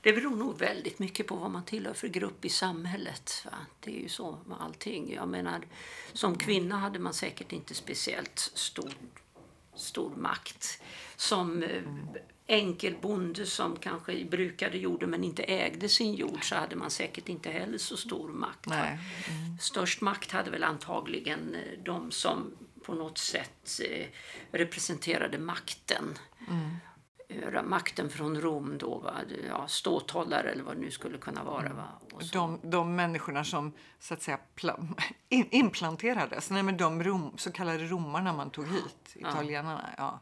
[0.00, 3.46] Det beror nog väldigt mycket på vad man tillhör för grupp i samhället.
[3.50, 3.58] Va?
[3.80, 5.12] Det är ju så med allting.
[5.14, 5.60] Jag menar,
[6.12, 8.92] som kvinna hade man säkert inte speciellt stor,
[9.74, 10.82] stor makt.
[11.16, 11.82] Som eh,
[12.46, 17.28] enkel bonde som kanske brukade jorden men inte ägde sin jord så hade man säkert
[17.28, 18.66] inte heller så stor makt.
[18.66, 18.74] va?
[18.76, 18.98] Nej.
[19.60, 22.52] Störst makt hade väl antagligen eh, de som
[22.84, 24.06] på något sätt eh,
[24.50, 26.18] representerade makten.
[27.28, 29.14] Eh, Makten från Rom då, va?
[29.48, 31.72] Ja, ståthållare eller vad det nu skulle kunna vara.
[31.72, 31.88] Va?
[32.12, 32.34] Och så.
[32.38, 34.38] De, de människorna som så att säga
[35.28, 39.90] in, implanterades, nej men de rom, så kallade romarna man tog hit, italienarna.
[39.96, 40.20] Ja.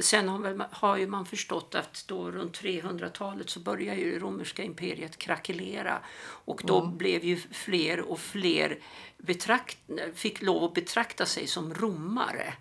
[0.00, 4.62] Sen har, väl, har ju man förstått att då runt 300-talet så börjar ju romerska
[4.62, 8.78] imperiet krackelera och då blev ju fler och fler
[9.18, 9.78] betrakt,
[10.14, 12.54] fick lov att betrakta sig som romare.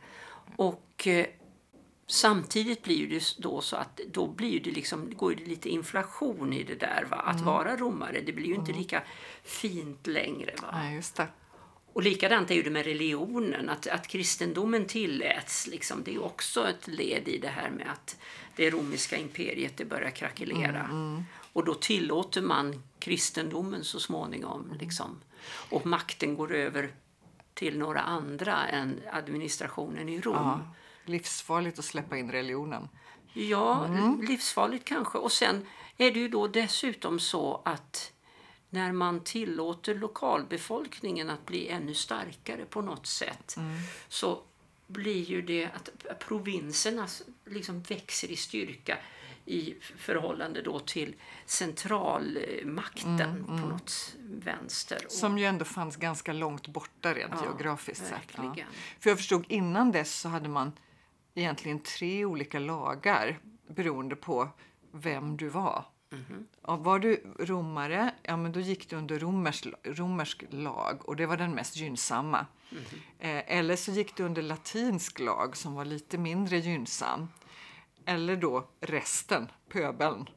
[0.56, 1.25] Och eh,
[2.08, 6.63] samtidigt blir det då så att då blir det liksom, går det lite inflation i
[6.63, 7.08] det där.
[7.10, 7.17] Va?
[7.17, 9.04] Att vara romare, det blir ju inte lika
[9.43, 10.54] fint längre.
[10.62, 10.67] Va?
[10.71, 11.28] Nej, just det.
[11.96, 15.68] Och likadant är det med religionen, att, att kristendomen tilläts.
[15.68, 18.18] Liksom, det är också ett led i det här med att
[18.56, 20.90] det romerska imperiet det börjar krackelera.
[21.54, 24.74] Och då tillåter man kristendomen så småningom.
[24.80, 25.22] Liksom.
[25.70, 26.94] Och makten går över
[27.54, 30.36] till några andra än administrationen i Rom.
[30.36, 30.60] Ja.
[31.06, 32.90] Livsfarligt att släppa in religionen.
[33.34, 33.88] Ja,
[34.22, 35.18] livsfarligt kanske.
[35.18, 35.66] Och sen
[35.98, 38.12] är det ju då dessutom så att
[38.76, 43.56] när man tillåter lokalbefolkningen att bli ännu starkare på något sätt
[44.08, 44.42] så
[44.88, 47.08] blir ju det att provinserna
[47.46, 48.98] liksom växer i styrka
[49.46, 55.06] i förhållande då till centralmakten på något vänster.
[55.10, 58.12] Som ju ändå fanns ganska långt borta rent Ja, geografiskt sett.
[58.12, 58.68] verkligen.
[59.00, 60.72] För jag förstod innan dess så hade man
[61.36, 64.50] egentligen tre olika lagar beroende på
[64.92, 65.86] vem du var
[66.62, 71.25] Och var du romare, ja men då gick du under romersk, romersk lag och det
[71.25, 72.45] var den mest gynnsamma.
[73.19, 77.28] Eh, eller så gick du under latinsk lag som var lite mindre gynnsam.
[78.06, 80.30] Eller då resten, pöbeln,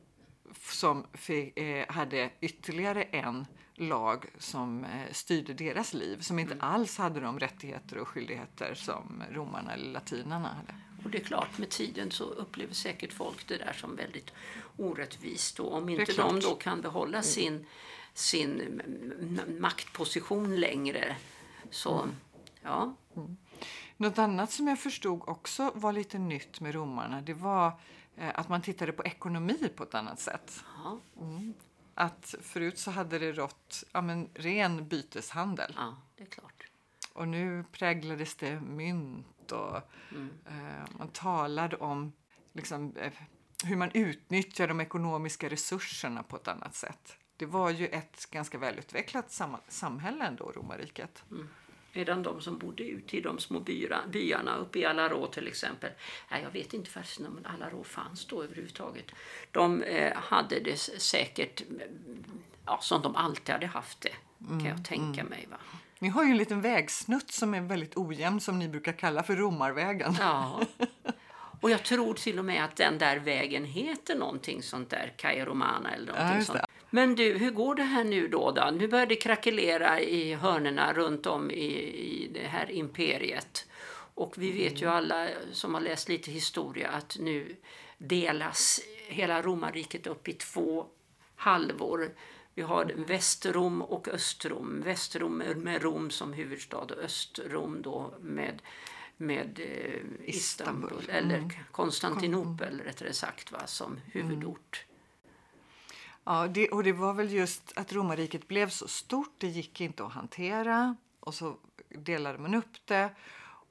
[0.60, 6.98] som fick, eh, hade ytterligare en lag som eh, styrde deras liv, som inte alls
[6.98, 10.74] hade de rättigheter och skyldigheter som romarna eller latinarna hade.
[11.04, 14.30] Och det är klart, med tiden så upplever säkert folk det där som väldigt
[14.76, 15.60] orättvist.
[15.60, 17.66] Och om inte de då kan behålla sin,
[18.14, 21.16] sin m- maktposition längre
[21.70, 22.08] så,
[22.62, 22.94] ja.
[23.96, 27.66] Något annat som jag förstod också var lite nytt med romarna, det var
[28.16, 30.64] eh, att man tittade på ekonomi på ett annat sätt.
[30.84, 30.98] ja,
[31.94, 36.66] Att förut så hade det rått ja, men, ren byteshandel ja, det är klart.
[37.12, 39.76] och nu präglades det mynt och
[40.46, 42.12] eh, man talade om
[42.52, 43.12] liksom, eh,
[43.64, 47.16] hur man utnyttjar de ekonomiska resurserna på ett annat sätt.
[47.36, 51.22] Det var ju ett ganska välutvecklat sam- samhälle ändå, romarriket.
[51.92, 55.90] Medan de som bodde ute i de små byra, byarna, uppe i Alarå till exempel,
[56.30, 59.06] nej, jag vet inte förresten om Alarå fanns då överhuvudtaget.
[59.50, 62.24] De eh, hade det säkert mm,
[62.66, 64.14] ja, som de alltid hade haft det,
[64.48, 65.46] kan jag tänka mig.
[65.50, 65.56] Va?
[65.98, 69.36] Ni har ju en liten vägsnutt som är väldigt ojämn som ni brukar kalla för
[69.36, 70.14] Romarvägen.
[70.20, 70.60] Ja.
[71.60, 75.44] Och jag tror till och med att den där vägen heter någonting sånt där, Caia
[75.46, 76.60] Romana eller någonting Ja, sånt.
[76.90, 78.50] Men du, hur går det här nu då?
[78.50, 78.70] då?
[78.72, 81.54] Nu börjar det krackelera i hörnerna runt om i,
[82.14, 83.66] i det här imperiet.
[84.14, 84.82] Och vi vet Mm.
[84.82, 87.56] ju alla som har läst lite historia att nu
[87.98, 90.86] delas hela romarriket upp i två
[91.36, 92.10] halvor.
[92.58, 94.80] Vi har Västrom och Östrom.
[94.80, 98.62] Västrom med Rom som huvudstad och Östrom då med,
[99.16, 101.10] med eh, Istanbul, Istanbul.
[101.10, 104.86] eller Konstantinopel rättare sagt va, som huvudort.
[106.24, 110.04] Ja, det, och det var väl just att romarriket blev så stort, det gick inte
[110.04, 110.96] att hantera.
[111.20, 111.56] Och så
[111.88, 113.10] delade man upp det.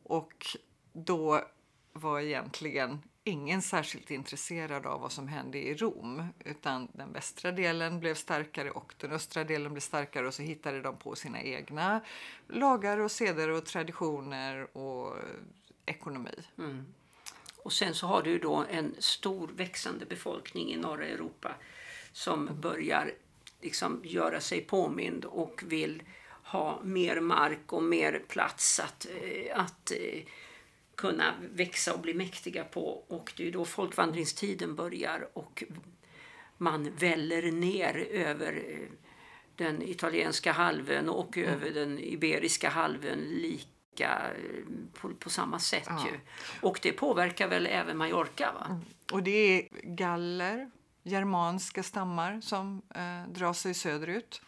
[0.04, 0.58] Och
[0.94, 1.42] då
[1.94, 6.28] var egentligen ingen särskilt intresserad av vad som hände i Rom.
[6.46, 10.28] Utan den västra delen blev starkare och den östra delen blev starkare.
[10.28, 12.02] Och så hittade de på sina egna
[12.48, 15.16] lagar och seder och traditioner och
[15.86, 16.36] ekonomi.
[17.64, 21.56] Och sen så har du då en stor växande befolkning i norra Europa
[22.12, 23.14] som börjar
[23.62, 26.04] liksom göra sig påmind och vill
[26.44, 30.24] ha mer mark och mer plats att, eh, att eh,
[30.98, 33.04] kunna växa och bli mäktiga på.
[33.08, 35.64] Och det är då folkvandringstiden börjar och
[36.58, 38.90] man väller ner över eh,
[39.56, 45.90] den italienska halvön och över den iberiska halvön lika eh, på, på samma sätt.
[46.06, 46.20] Ju.
[46.62, 48.52] Och det påverkar väl även Mallorca?
[48.54, 48.82] Va?
[49.14, 50.72] Och det är galler,
[51.04, 54.42] germanska stammar som eh, drar sig söderut.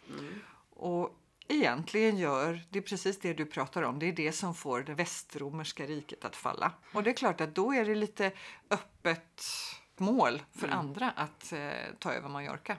[0.69, 1.18] Och
[1.53, 3.99] egentligen gör det är precis det du pratar om.
[3.99, 6.71] Det är det som får det västromerska riket att falla.
[6.91, 8.31] Och det är klart att då är det lite
[8.69, 9.43] öppet
[9.97, 12.77] mål för andra att eh, ta över Mallorca.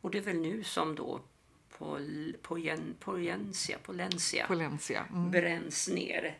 [0.00, 1.20] Och det är väl nu som då
[1.78, 1.98] på,
[2.42, 5.06] på, Jen, på Jensia, på Lencia, Polencia.
[5.10, 5.30] Mm.
[5.30, 6.38] bränns ner.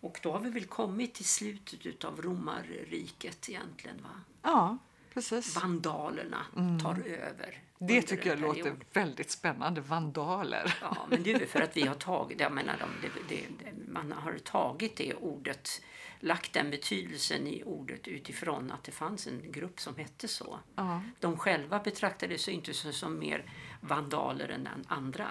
[0.00, 4.02] Och då har vi väl kommit till slutet av romarriket egentligen.
[4.02, 4.20] Va?
[4.42, 4.78] Ja,
[5.14, 5.56] precis.
[5.56, 6.46] Vandalerna
[6.82, 7.62] tar över.
[7.78, 9.80] Det tycker jag låter väldigt spännande.
[9.80, 10.76] Vandaler.
[10.80, 13.72] Ja, men det är väl för att vi har tagit, jag menar, de, det, det,
[13.92, 15.82] man har tagit det ordet,
[16.20, 20.58] lagt den betydelsen i ordet utifrån att det fanns en grupp som hette så.
[20.74, 21.02] Ja.
[21.20, 25.26] De själva betraktade sig inte som, som mer vandaler än andra.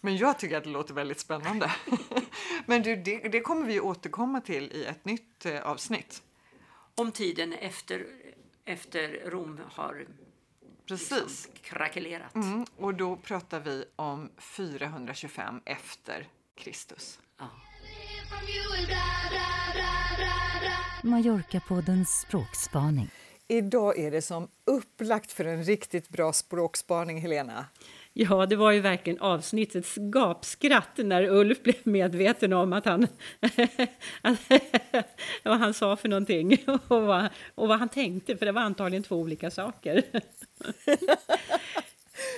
[0.00, 1.72] Men jag tycker att det låter väldigt spännande.
[2.66, 6.22] Men du, det, det kommer vi återkomma till i ett nytt eh, avsnitt.
[6.94, 8.06] Om tiden efter,
[8.64, 10.06] efter Rom har
[10.98, 11.22] Precis.
[11.22, 12.34] liksom krackelerat.
[12.34, 17.20] Mm, och då pratar vi om 425 efter Kristus.
[17.38, 17.50] Ja.
[21.02, 23.10] Mallorca-poddens språkspaning.
[23.48, 27.66] Idag är det som upplagt för en riktigt bra språkspaning, Helena.
[28.14, 33.06] Ja, det var ju verkligen avsnittets gapskratt när Ulf blev medveten om att han,
[35.42, 39.02] vad han sa för någonting och vad, och vad han tänkte, för det var antagligen
[39.02, 40.02] två olika saker.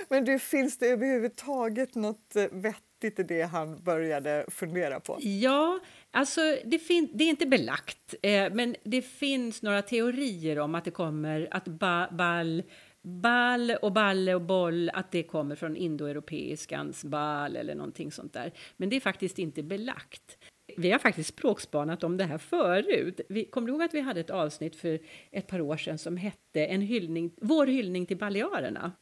[0.09, 5.19] Men du, finns det överhuvudtaget något eh, vettigt i det han började fundera på?
[5.21, 6.81] Ja, alltså det,
[7.13, 11.65] det är inte belagt, eh, men det finns några teorier om att det kommer att
[11.65, 12.63] ba- ball,
[13.05, 18.53] ball och balle och boll, att det kommer från indoeuropeiskans bal eller någonting sånt där.
[18.77, 20.39] Men det är faktiskt inte belagt.
[20.77, 23.21] Vi har faktiskt språkspanat om det här förut.
[23.29, 24.99] Vi, kommer du ihåg att vi hade ett avsnitt för
[25.31, 28.93] ett par år sedan som hette en hyllning, Vår hyllning till Balearerna?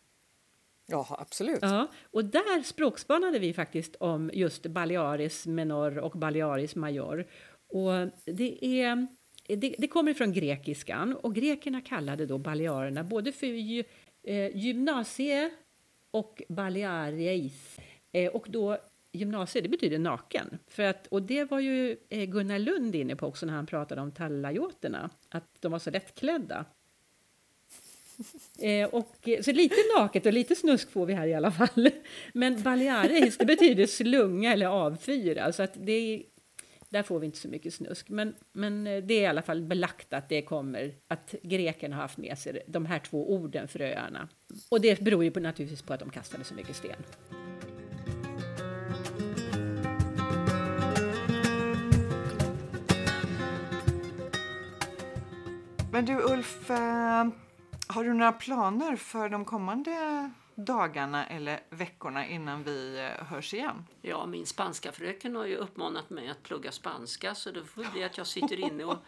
[0.87, 1.59] Ja, absolut.
[1.63, 7.27] Ja, och där språkspanade vi faktiskt om just Balearis menor och Balearis major.
[7.69, 7.93] Och
[8.25, 9.07] det, är,
[9.47, 13.85] det, det kommer från grekiskan och grekerna kallade då Balearerna både för gy,
[14.23, 15.51] eh, gymnasie
[16.11, 17.79] och Baleareis.
[18.13, 18.79] Eh, och då
[19.13, 20.59] gymnasie, det betyder naken.
[20.69, 24.01] För att, och det var ju eh, Gunnar Lund inne på också när han pratade
[24.01, 26.65] om tallajoterna, att de var så lättklädda.
[28.59, 31.91] Eh, och, eh, så lite naket och lite snusk får vi här i alla fall.
[32.33, 35.53] Men baleares, det betyder slunga eller avfyra.
[35.53, 36.23] Så att det,
[36.93, 38.09] där får vi inte så mycket snusk.
[38.09, 42.03] Men, men eh, det är i alla fall belagt att det kommer, att grekerna har
[42.03, 44.29] haft med sig de här två orden för öarna.
[44.69, 46.97] Och det beror ju på, naturligtvis på att de kastade så mycket sten.
[55.93, 57.27] Men du Ulf, eh,
[57.87, 59.91] har du några planer för de kommande
[60.55, 63.87] dagarna eller veckorna innan vi eh, hörs igen?
[64.03, 68.05] Ja, min spanska fröken har ju uppmanat mig att plugga spanska så det får bli
[68.05, 68.99] att jag sitter inne och,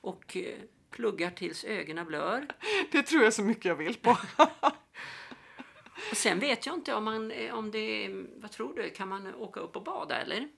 [0.00, 0.58] och eh,
[0.90, 2.46] pluggar tills ögonen blör.
[2.92, 4.10] Det tror jag så mycket jag vill på.
[6.10, 9.34] Och sen vet jag inte om man, eh, om det, vad tror du, kan man
[9.34, 10.48] åka upp och bada eller?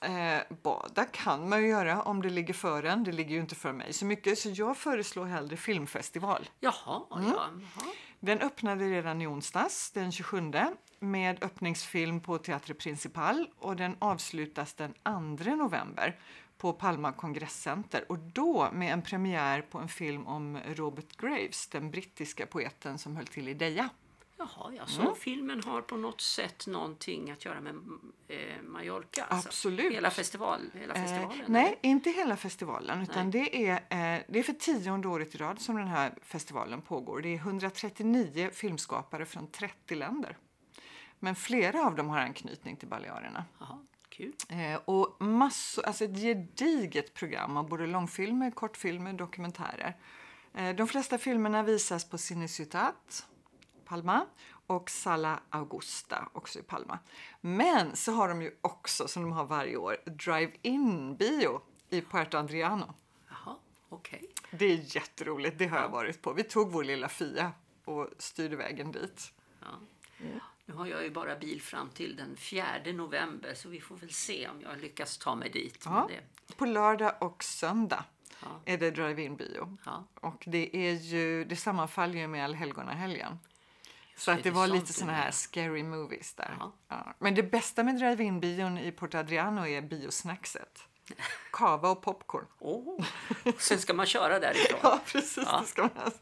[0.00, 3.04] Eh, bada kan man ju göra om det ligger för en.
[3.04, 4.38] Det ligger ju inte för mig så mycket.
[4.38, 6.50] Så jag föreslår hellre filmfestival.
[6.60, 7.28] Jaha, Mm.
[7.30, 7.48] ja.
[7.76, 7.92] Jaha.
[8.24, 10.52] Den öppnade redan i onsdags, den 27,
[11.00, 14.94] med öppningsfilm på Teatre Principal och den avslutas den
[15.38, 16.18] 2 november
[16.58, 21.90] på Palma kongresscenter och då med en premiär på en film om Robert Graves, den
[21.90, 23.88] brittiska poeten som höll till i Deja.
[24.56, 25.14] Jaha, ja, så Mm.
[25.14, 27.74] filmen har på något sätt någonting att göra med
[28.28, 29.24] eh, Mallorca?
[29.24, 29.48] Alltså.
[29.48, 29.92] Absolut.
[29.92, 31.44] Hela, festival, hela Eh, festivalen?
[31.48, 31.78] nej, eller?
[31.90, 33.02] inte hela festivalen.
[33.02, 33.32] Utan Nej.
[33.50, 33.72] det, är,
[34.16, 37.20] eh, det är för tionde året i rad som den här festivalen pågår.
[37.20, 40.36] Det är 139 filmskapare från 30 länder.
[41.18, 43.44] Men flera av dem har anknytning till Balearerna.
[44.08, 44.32] Kul.
[44.48, 49.96] Eh, och massor, alltså ett gediget program av både långfilmer, kortfilmer, dokumentärer.
[50.54, 53.26] Eh, de flesta filmerna visas på Cineciutat,
[53.92, 54.26] Palma
[54.66, 56.98] och Sala Augusta, också i Palma.
[57.40, 62.36] Men så har de ju också, som de har varje år, drive-in bio i Puerto
[62.38, 62.94] Adriano.
[63.28, 63.56] Jaha,
[63.88, 64.28] okej.
[64.50, 66.32] Det är jätteroligt, det har jag varit på.
[66.32, 67.52] Vi tog vår lilla Fia
[67.84, 69.32] och styrde vägen dit.
[69.60, 69.66] Ja.
[70.64, 74.12] Nu har jag ju bara bil fram till den 4 november så vi får väl
[74.12, 75.82] se om jag lyckas ta mig dit.
[75.84, 76.08] Ja.
[76.48, 78.04] Det, På lördag och söndag
[78.44, 78.48] Ja.
[78.64, 79.76] är det drive-in bio.
[79.84, 80.04] ja.
[80.14, 83.38] Och det, är ju, det sammanfaller ju med allhelgonahelgen.
[84.16, 85.10] Så det, att det det var lite du.
[85.10, 86.56] här scary movies där.
[86.58, 86.72] Ja.
[86.88, 87.14] Ja.
[87.18, 90.80] Men det bästa med drive-in-bion i Porto Adriano är biosnackset.
[91.52, 92.46] Kava och popcorn.
[92.58, 93.04] Oh.
[93.58, 94.78] Sen ska man köra därifrån.
[94.82, 95.44] Ja, precis.
[95.46, 95.60] Ja.
[95.60, 96.12] Det ska man.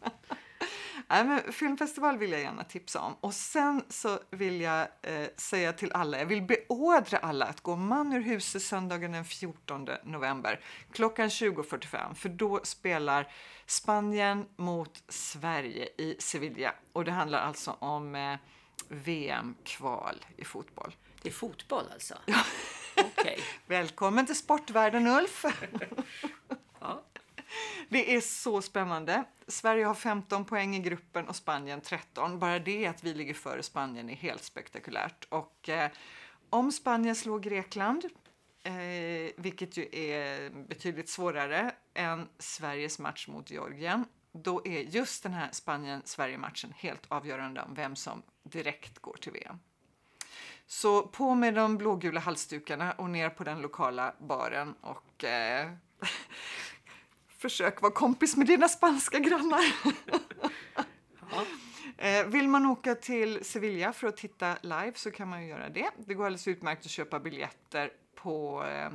[1.11, 3.16] Nej, men filmfestival vill jag gärna tipsa om.
[3.20, 7.77] Och sen så vill jag eh, säga till alla, jag vill beordra alla att gå
[7.77, 10.61] man ur huset söndagen den 14 november
[10.92, 13.33] klockan 20.45 för då spelar
[13.66, 16.75] Spanien mot Sverige i Sevilla.
[16.92, 18.37] Och det handlar alltså om eh,
[18.88, 20.94] VM-kval i fotboll.
[21.23, 22.14] Det är fotboll alltså?
[22.96, 23.40] Okej.
[23.66, 25.44] Välkommen till sportvärlden Ulf!
[26.83, 27.03] Ja.
[27.88, 29.24] Det är så spännande.
[29.46, 32.38] Sverige har 15 poäng i gruppen och Spanien 13.
[32.38, 35.26] Bara det att vi ligger före Spanien är helt spektakulärt.
[35.28, 35.90] Och eh,
[36.50, 38.04] om Spanien slår Grekland,
[38.62, 38.72] eh,
[39.36, 45.48] vilket ju är betydligt svårare än Sveriges match mot Georgien, då är just den här
[45.52, 49.58] Spanien-Sverige-matchen helt avgörande om vem som direkt går till VM.
[50.66, 55.70] Så på med de blågula halsdukarna och ner på den lokala baren och eh,
[57.40, 59.64] försök vara kompis med dina spanska grannar.
[61.31, 61.44] Ja.
[61.96, 65.68] Eh, vill man åka till Sevilla för att titta live så kan man ju göra
[65.68, 65.90] det.
[65.96, 68.90] Det går alldeles utmärkt att köpa biljetter på eh,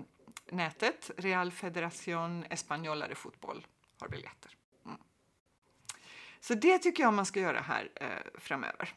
[0.52, 1.12] nätet.
[1.18, 3.66] Real Federación Española de Fotboll
[4.00, 4.52] har biljetter.
[4.86, 4.98] Mm.
[6.40, 8.94] Så det tycker jag man ska göra här eh, framöver.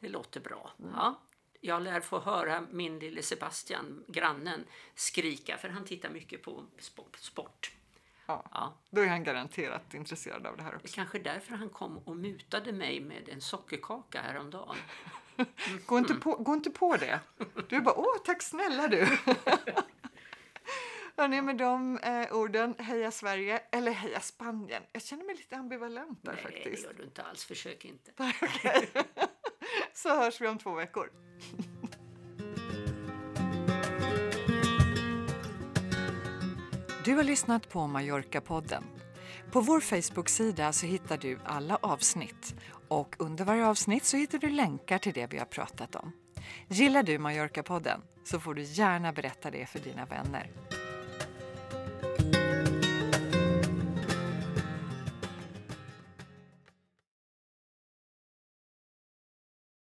[0.00, 0.70] Det låter bra.
[0.92, 1.20] Ja.
[1.60, 4.64] Jag lär få höra min lille Sebastian, grannen,
[4.94, 7.72] skrika för han tittar mycket på sp- sport.
[8.26, 8.44] Ja.
[8.52, 8.74] Ja.
[8.90, 10.94] Då är han garanterat intresserad av det här Det är också.
[10.94, 14.76] kanske därför han kom och mutade mig med en sockerkaka häromdagen.
[15.86, 17.20] Gå inte på, gå inte på det.
[17.68, 19.06] Du är bara, åh tack snälla du.
[21.16, 24.82] Hörrni, med de eh, orden, heja Sverige eller heja Spanien.
[24.92, 26.84] Jag känner mig lite ambivalent där Nej, det faktiskt.
[26.84, 27.44] gör du inte alls.
[27.44, 28.12] Försök inte.
[29.92, 31.10] Så hörs vi om två veckor.
[37.04, 38.82] Du har lyssnat på Mallorca-podden.
[39.52, 42.54] På vår Facebook-sida så hittar du alla avsnitt
[42.88, 46.12] och under varje avsnitt så hittar du länkar till det vi har pratat om.
[46.68, 50.50] Gillar du Mallorca-podden så får du gärna berätta det för dina vänner.